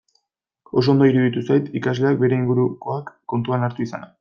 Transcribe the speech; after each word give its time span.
Oso 0.81 0.93
ondo 0.93 1.09
iruditu 1.09 1.43
zait 1.51 1.69
ikasleak 1.81 2.19
bere 2.25 2.41
ingurukoak 2.41 3.15
kontuan 3.35 3.69
hartu 3.69 3.89
izana. 3.89 4.13